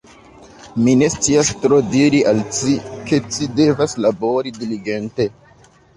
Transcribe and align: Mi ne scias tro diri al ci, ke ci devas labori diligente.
Mi 0.85 0.93
ne 1.01 1.09
scias 1.15 1.51
tro 1.65 1.77
diri 1.91 2.21
al 2.33 2.41
ci, 2.61 2.73
ke 3.11 3.19
ci 3.35 3.51
devas 3.61 3.95
labori 4.07 4.55
diligente. 4.61 5.33